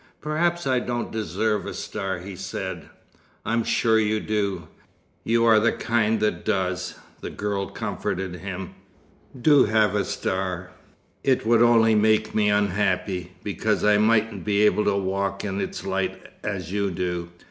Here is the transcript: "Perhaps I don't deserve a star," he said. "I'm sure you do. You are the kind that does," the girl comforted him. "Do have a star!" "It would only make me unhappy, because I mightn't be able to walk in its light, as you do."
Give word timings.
"Perhaps 0.19 0.65
I 0.65 0.79
don't 0.79 1.11
deserve 1.11 1.67
a 1.67 1.75
star," 1.75 2.17
he 2.17 2.35
said. 2.35 2.89
"I'm 3.45 3.63
sure 3.63 3.99
you 3.99 4.19
do. 4.19 4.67
You 5.23 5.45
are 5.45 5.59
the 5.59 5.73
kind 5.73 6.19
that 6.21 6.43
does," 6.43 6.95
the 7.19 7.29
girl 7.29 7.67
comforted 7.67 8.37
him. 8.37 8.73
"Do 9.39 9.65
have 9.65 9.93
a 9.93 10.03
star!" 10.03 10.71
"It 11.23 11.45
would 11.45 11.61
only 11.61 11.93
make 11.93 12.33
me 12.33 12.49
unhappy, 12.49 13.33
because 13.43 13.83
I 13.83 13.99
mightn't 13.99 14.43
be 14.43 14.63
able 14.63 14.85
to 14.85 14.95
walk 14.97 15.45
in 15.45 15.61
its 15.61 15.85
light, 15.85 16.23
as 16.41 16.71
you 16.71 16.89
do." 16.89 17.29